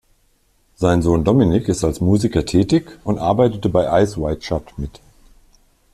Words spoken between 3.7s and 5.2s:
"Eyes Wide Shut" mit.